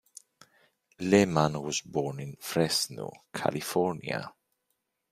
[0.97, 4.33] Lehman was born in Fresno, California.